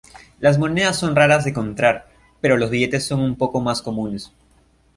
Las 0.39 0.57
monedas 0.57 0.97
son 0.97 1.15
raras 1.15 1.43
de 1.43 1.51
encontrar, 1.51 2.07
pero 2.41 2.57
los 2.57 2.71
billetes 2.71 3.05
son 3.05 3.19
un 3.19 3.35
poco 3.35 3.61
más 3.61 3.83
comunes. 3.83 4.31